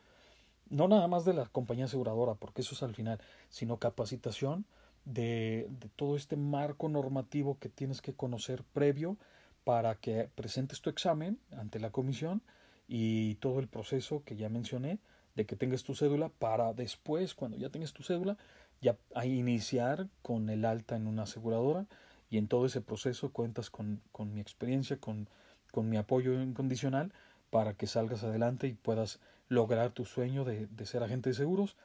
no 0.69 0.89
nada 0.89 1.09
más 1.09 1.25
de 1.25 1.35
la 1.35 1.47
compañía 1.47 1.87
aseguradora, 1.87 2.35
porque 2.35 2.63
eso 2.63 2.75
es 2.75 2.83
al 2.83 2.95
final, 2.95 3.21
sino 3.49 3.79
capacitación 3.79 4.65
de, 5.05 5.67
de, 5.69 5.89
todo 5.97 6.17
este 6.17 6.37
marco 6.37 6.89
normativo 6.89 7.59
que 7.59 7.69
tienes 7.69 8.01
que 8.01 8.15
conocer 8.15 8.63
previo 8.73 9.17
para 9.65 9.97
que 9.97 10.29
presentes 10.35 10.81
tu 10.81 10.91
examen 10.91 11.39
ante 11.51 11.81
la 11.81 11.91
comisión 11.91 12.43
y 12.87 13.35
todo 13.37 13.59
el 13.59 13.69
proceso 13.69 14.23
que 14.25 14.37
ya 14.37 14.49
mencioné 14.49 15.01
de 15.35 15.47
que 15.47 15.57
tengas 15.57 15.83
tu 15.83 15.95
cédula 15.95 16.29
para 16.29 16.73
después, 16.73 17.35
cuando 17.35 17.57
ya 17.57 17.71
tengas 17.71 17.93
tu 17.93 18.03
cédula, 18.03 18.37
ya 18.81 18.97
a 19.15 19.27
iniciar 19.27 20.09
con 20.23 20.49
el 20.49 20.65
alta 20.65 20.97
en 20.97 21.07
una 21.07 21.25
aseguradora 21.25 21.87
y 22.31 22.39
en 22.39 22.49
todo 22.49 22.67
ese 22.67 22.81
proceso 22.81 23.31
cuentas 23.31 23.71
con, 23.71 24.01
con 24.13 24.33
mi 24.33 24.41
experiencia, 24.41 24.99
con, 24.99 25.29
con, 25.73 25.89
mi 25.89 25.97
apoyo 25.97 26.41
incondicional 26.41 27.13
para 27.51 27.75
que 27.75 27.87
salgas 27.87 28.23
adelante 28.23 28.69
y 28.69 28.75
puedas 28.75 29.21
lograr 29.49 29.91
tu 29.91 30.05
sueño 30.05 30.45
de, 30.45 30.67
de 30.67 30.87
ser 30.87 31.03
agente 31.03 31.31
de 31.31 31.35
seguros 31.35 31.77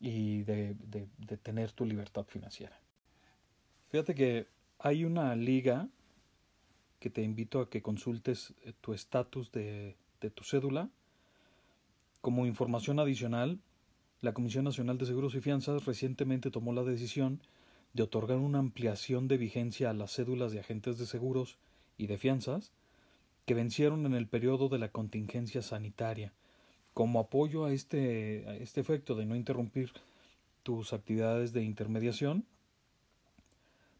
y 0.00 0.42
de, 0.42 0.74
de, 0.74 1.06
de, 1.18 1.36
tener 1.36 1.70
tu 1.72 1.86
libertad 1.86 2.24
financiera. 2.24 2.78
Fíjate 3.90 4.14
que 4.14 4.48
hay 4.80 5.04
una 5.04 5.34
liga 5.36 5.88
que 6.98 7.10
te 7.10 7.22
invito 7.22 7.60
a 7.60 7.70
que 7.70 7.80
consultes 7.80 8.52
eh, 8.64 8.72
tu 8.80 8.92
estatus 8.92 9.52
de, 9.52 9.96
de 10.20 10.30
tu 10.30 10.42
cédula. 10.42 10.88
Como 12.20 12.46
información 12.46 12.98
adicional, 12.98 13.60
la 14.24 14.32
Comisión 14.32 14.64
Nacional 14.64 14.96
de 14.96 15.04
Seguros 15.04 15.34
y 15.34 15.40
Fianzas 15.40 15.84
recientemente 15.84 16.50
tomó 16.50 16.72
la 16.72 16.82
decisión 16.82 17.40
de 17.92 18.02
otorgar 18.02 18.38
una 18.38 18.58
ampliación 18.58 19.28
de 19.28 19.36
vigencia 19.36 19.90
a 19.90 19.92
las 19.92 20.12
cédulas 20.12 20.50
de 20.50 20.60
agentes 20.60 20.96
de 20.96 21.04
seguros 21.04 21.58
y 21.98 22.06
de 22.06 22.16
fianzas 22.16 22.72
que 23.44 23.52
vencieron 23.52 24.06
en 24.06 24.14
el 24.14 24.26
periodo 24.26 24.70
de 24.70 24.78
la 24.78 24.88
contingencia 24.88 25.60
sanitaria, 25.60 26.32
como 26.94 27.20
apoyo 27.20 27.66
a 27.66 27.72
este, 27.72 28.62
este 28.62 28.80
efecto 28.80 29.14
de 29.14 29.26
no 29.26 29.36
interrumpir 29.36 29.92
tus 30.62 30.94
actividades 30.94 31.52
de 31.52 31.62
intermediación. 31.62 32.46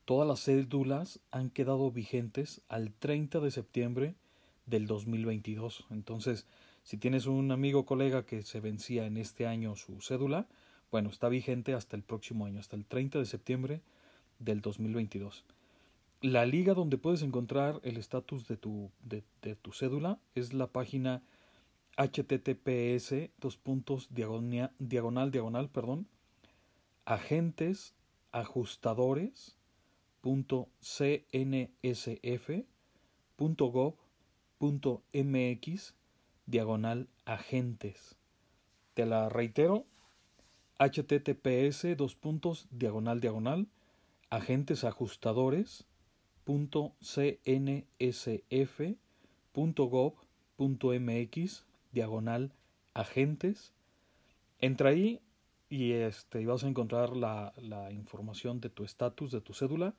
Todas 0.07 0.27
las 0.27 0.43
cédulas 0.43 1.21
han 1.31 1.51
quedado 1.51 1.91
vigentes 1.91 2.63
al 2.69 2.95
30 2.95 3.41
de 3.41 3.51
septiembre 3.51 4.15
del 4.65 4.87
2022. 4.87 5.85
Entonces, 5.91 6.47
si 6.85 6.99
tienes 6.99 7.27
un 7.27 7.51
amigo 7.51 7.81
o 7.81 7.87
colega 7.87 8.27
que 8.27 8.43
se 8.43 8.61
vencía 8.61 9.07
en 9.07 9.17
este 9.17 9.47
año 9.47 9.75
su 9.75 10.01
cédula, 10.01 10.47
bueno, 10.91 11.09
está 11.09 11.29
vigente 11.29 11.73
hasta 11.73 11.97
el 11.97 12.03
próximo 12.03 12.45
año, 12.45 12.61
hasta 12.61 12.77
el 12.77 12.85
30 12.85 13.19
de 13.19 13.25
septiembre 13.25 13.81
del 14.39 14.61
2022. 14.61 15.45
La 16.21 16.47
liga 16.47 16.75
donde 16.75 16.99
puedes 16.99 17.23
encontrar 17.23 17.81
el 17.85 17.97
estatus 17.97 18.47
de 18.47 18.59
tu, 18.59 18.91
de, 19.03 19.25
tu 19.57 19.73
cédula 19.73 20.19
es 20.35 20.53
la 20.53 20.69
página 20.69 21.23
https 21.97 23.31
dos 23.39 23.57
puntos 23.57 24.09
diagonal, 24.11 24.71
diagonal, 24.79 25.71
perdón, 25.71 26.07
agentes 27.07 27.95
ajustadores 28.31 29.57
punto 30.21 30.69
punto 33.37 33.67
gov 33.67 33.95
punto 34.59 35.03
diagonal 36.47 37.09
agentes. 37.25 38.17
Te 38.95 39.07
la 39.07 39.29
reitero, 39.29 39.87
https 40.79 41.97
dos 41.97 42.17
puntos 42.17 42.67
diagonal 42.71 43.21
diagonal 43.21 43.69
agentes 44.31 44.83
ajustadores 44.85 45.87
punto 46.43 46.93
cnsf 47.01 48.81
punto 49.53 49.85
gov 49.85 50.15
punto 50.57 50.93
mx 50.93 51.65
diagonal 51.93 52.53
agentes 52.93 53.73
entra 54.61 54.91
ahí 54.91 55.21
y 55.71 55.93
este 55.93 56.45
vas 56.45 56.65
a 56.65 56.69
encontrar 56.69 57.17
la, 57.17 57.53
la 57.57 57.93
información 57.93 58.61
de 58.61 58.69
tu 58.69 58.85
estatus 58.85 59.31
de 59.31 59.41
tu 59.41 59.55
cédula 59.55 59.95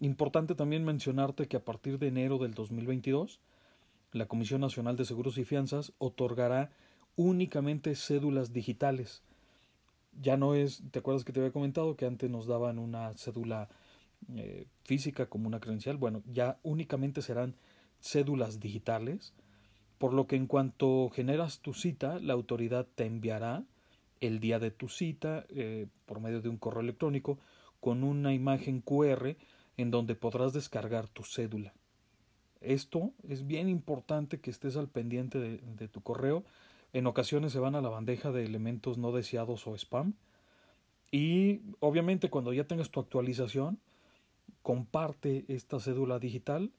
importante 0.00 0.56
también 0.56 0.84
mencionarte 0.84 1.46
que 1.46 1.56
a 1.56 1.64
partir 1.64 1.98
de 2.00 2.08
enero 2.08 2.38
del 2.38 2.54
2022 2.54 3.38
la 4.12 4.26
Comisión 4.26 4.60
Nacional 4.60 4.96
de 4.96 5.04
Seguros 5.04 5.38
y 5.38 5.44
Fianzas 5.44 5.92
otorgará 5.98 6.70
únicamente 7.16 7.94
cédulas 7.94 8.52
digitales. 8.52 9.22
Ya 10.20 10.36
no 10.36 10.54
es, 10.54 10.82
¿te 10.90 10.98
acuerdas 10.98 11.24
que 11.24 11.32
te 11.32 11.40
había 11.40 11.52
comentado 11.52 11.96
que 11.96 12.06
antes 12.06 12.28
nos 12.30 12.46
daban 12.46 12.78
una 12.78 13.12
cédula 13.14 13.68
eh, 14.34 14.66
física 14.84 15.26
como 15.26 15.46
una 15.46 15.60
credencial? 15.60 15.96
Bueno, 15.96 16.22
ya 16.26 16.58
únicamente 16.62 17.22
serán 17.22 17.54
cédulas 18.00 18.58
digitales, 18.58 19.34
por 19.98 20.12
lo 20.12 20.26
que 20.26 20.36
en 20.36 20.46
cuanto 20.46 21.10
generas 21.10 21.60
tu 21.60 21.74
cita, 21.74 22.18
la 22.18 22.32
autoridad 22.32 22.86
te 22.94 23.04
enviará 23.04 23.64
el 24.20 24.40
día 24.40 24.58
de 24.58 24.70
tu 24.70 24.88
cita 24.88 25.46
eh, 25.50 25.86
por 26.06 26.20
medio 26.20 26.40
de 26.40 26.48
un 26.48 26.56
correo 26.56 26.82
electrónico 26.82 27.38
con 27.80 28.02
una 28.02 28.34
imagen 28.34 28.80
QR 28.80 29.36
en 29.76 29.90
donde 29.90 30.14
podrás 30.14 30.52
descargar 30.52 31.08
tu 31.08 31.22
cédula. 31.22 31.72
Esto 32.60 33.12
es 33.28 33.46
bien 33.46 33.68
importante 33.68 34.38
que 34.38 34.50
estés 34.50 34.76
al 34.76 34.88
pendiente 34.88 35.38
de, 35.38 35.88
tu 35.88 36.02
correo. 36.02 36.44
En 36.92 37.06
ocasiones 37.06 37.52
se 37.52 37.58
van 37.58 37.74
a 37.74 37.80
la 37.80 37.88
bandeja 37.88 38.32
de 38.32 38.44
elementos 38.44 38.98
no 38.98 39.12
deseados 39.12 39.66
o 39.66 39.74
spam. 39.74 40.14
Y 41.10 41.60
obviamente 41.80 42.28
cuando 42.28 42.52
ya 42.52 42.64
tengas 42.64 42.90
tu 42.90 43.00
actualización, 43.00 43.78
comparte 44.62 45.44
esta 45.48 45.80
cédula 45.80 46.18
digital 46.18 46.70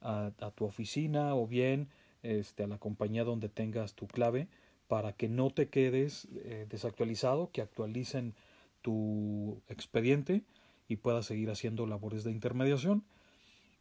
a, 0.00 0.32
tu 0.54 0.64
oficina 0.64 1.34
o 1.34 1.46
bien 1.46 1.88
este, 2.22 2.64
a 2.64 2.66
la 2.66 2.78
compañía 2.78 3.24
donde 3.24 3.48
tengas 3.48 3.94
tu 3.94 4.06
clave 4.06 4.48
para 4.88 5.12
que 5.12 5.28
no 5.28 5.50
te 5.50 5.68
quedes 5.68 6.26
eh, 6.32 6.66
desactualizado, 6.68 7.50
que 7.52 7.62
actualicen 7.62 8.34
tu 8.82 9.60
expediente 9.68 10.42
y 10.88 10.96
puedas 10.96 11.26
seguir 11.26 11.50
haciendo 11.50 11.86
labores 11.86 12.24
de 12.24 12.32
intermediación. 12.32 13.04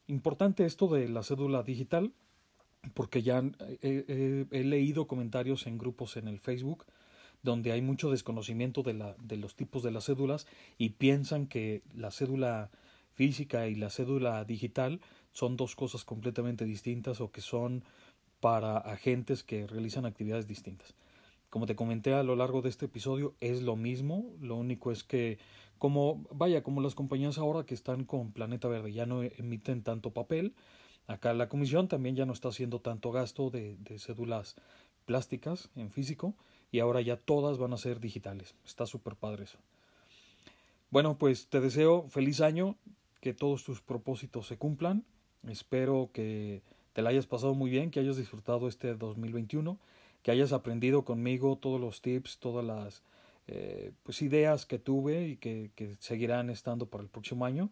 Importante 0.07 0.65
esto 0.65 0.87
de 0.87 1.09
la 1.09 1.21
cédula 1.21 1.63
digital, 1.63 2.13
porque 2.93 3.21
ya 3.21 3.43
he, 3.81 4.63
leído 4.63 5.07
comentarios 5.07 5.67
en 5.67 5.77
grupos 5.77 6.17
en 6.17 6.27
el 6.27 6.39
Facebook 6.39 6.85
donde 7.43 7.71
hay 7.71 7.81
mucho 7.81 8.09
desconocimiento 8.09 8.83
de, 8.83 8.93
la, 8.93 9.15
de 9.19 9.37
los 9.37 9.55
tipos 9.55 9.83
de 9.83 9.91
las 9.91 10.05
cédulas 10.05 10.47
y 10.77 10.89
piensan 10.91 11.47
que 11.47 11.83
la 11.93 12.11
cédula 12.11 12.71
física 13.13 13.67
y 13.67 13.75
la 13.75 13.89
cédula 13.89 14.43
digital 14.43 15.01
son 15.31 15.55
dos 15.55 15.75
cosas 15.75 16.03
completamente 16.03 16.65
distintas 16.65 17.21
o 17.21 17.31
que 17.31 17.41
son 17.41 17.83
para 18.39 18.77
agentes 18.77 19.43
que 19.43 19.67
realizan 19.67 20.05
actividades 20.05 20.47
distintas. 20.47 20.95
Como 21.49 21.65
te 21.65 21.75
comenté 21.75 22.13
a 22.13 22.23
lo 22.23 22.35
largo 22.35 22.61
de 22.61 22.69
este 22.69 22.85
episodio, 22.85 23.35
es 23.39 23.61
lo 23.61 23.75
mismo, 23.75 24.35
lo 24.41 24.55
único 24.55 24.91
es 24.91 25.03
que 25.03 25.39
como 25.77 26.25
vaya, 26.31 26.63
como 26.63 26.81
las 26.81 26.95
compañías 26.95 27.37
ahora 27.37 27.65
que 27.65 27.73
están 27.73 28.03
con 28.05 28.31
Planeta 28.31 28.67
Verde 28.67 28.93
ya 28.93 29.05
no 29.05 29.23
emiten 29.23 29.83
tanto 29.83 30.11
papel, 30.11 30.53
acá 31.07 31.33
la 31.33 31.49
comisión 31.49 31.87
también 31.87 32.15
ya 32.15 32.25
no 32.25 32.33
está 32.33 32.49
haciendo 32.49 32.79
tanto 32.79 33.11
gasto 33.11 33.49
de, 33.49 33.77
cédulas 33.97 34.55
plásticas 35.05 35.69
en 35.75 35.89
físico 35.91 36.35
y 36.71 36.79
ahora 36.79 37.01
ya 37.01 37.17
todas 37.17 37.57
van 37.57 37.73
a 37.73 37.77
ser 37.77 37.99
digitales. 37.99 38.55
Está 38.65 38.85
súper 38.85 39.15
padre 39.15 39.45
eso. 39.45 39.57
Bueno, 40.89 41.17
pues 41.17 41.47
te 41.47 41.61
deseo 41.61 42.07
feliz 42.09 42.41
año, 42.41 42.75
que 43.21 43.33
todos 43.33 43.63
tus 43.63 43.81
propósitos 43.81 44.47
se 44.47 44.57
cumplan. 44.57 45.03
Espero 45.47 46.09
que 46.13 46.61
te 46.93 47.01
la 47.01 47.09
hayas 47.09 47.27
pasado 47.27 47.53
muy 47.55 47.69
bien, 47.69 47.91
que 47.91 47.99
hayas 47.99 48.17
disfrutado 48.17 48.67
este 48.67 48.95
2021, 48.95 49.77
que 50.23 50.31
hayas 50.31 50.51
aprendido 50.51 51.03
conmigo 51.03 51.57
todos 51.57 51.79
los 51.79 52.01
tips, 52.01 52.37
todas 52.39 52.65
las 52.65 53.03
eh, 53.47 53.91
pues 54.03 54.21
ideas 54.21 54.65
que 54.65 54.77
tuve 54.77 55.27
y 55.27 55.37
que, 55.37 55.71
seguirán 55.99 56.49
estando 56.49 56.87
para 56.87 57.03
el 57.03 57.09
próximo 57.09 57.45
año. 57.45 57.69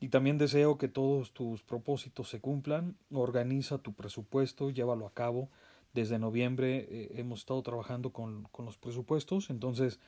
Y 0.00 0.08
también 0.08 0.38
deseo 0.38 0.78
que 0.78 0.88
todos 0.88 1.32
tus 1.32 1.62
propósitos 1.62 2.28
se 2.28 2.40
cumplan. 2.40 2.96
Organiza 3.12 3.78
tu 3.78 3.92
presupuesto, 3.94 4.70
llévalo 4.70 5.06
a 5.06 5.12
cabo. 5.12 5.48
Desde 5.92 6.18
noviembre 6.18 6.86
eh, 6.90 7.12
hemos 7.16 7.40
estado 7.40 7.62
trabajando 7.62 8.10
con, 8.10 8.44
con, 8.44 8.64
los 8.66 8.76
presupuestos, 8.76 9.50
entonces 9.50 9.98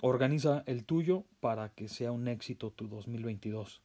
organiza 0.00 0.62
el 0.66 0.84
tuyo 0.84 1.24
para 1.40 1.68
que 1.70 1.88
sea 1.88 2.12
un 2.12 2.28
éxito 2.28 2.70
tu 2.70 2.88
2022. 2.88 3.82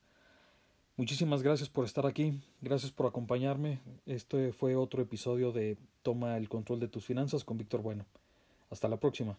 Muchísimas 0.97 1.41
gracias 1.41 1.67
por 1.67 1.85
estar 1.85 2.05
aquí, 2.05 2.39
gracias 2.61 2.91
por 2.91 3.07
acompañarme. 3.07 3.79
Este 4.05 4.53
fue 4.53 4.75
otro 4.75 5.01
episodio 5.01 5.51
de 5.51 5.77
Toma 6.03 6.37
el 6.37 6.47
control 6.47 6.79
de 6.79 6.87
tus 6.87 7.05
finanzas 7.05 7.43
con 7.43 7.57
Víctor 7.57 7.81
Bueno. 7.81 8.05
Hasta 8.69 8.87
la 8.87 8.97
próxima. 8.97 9.37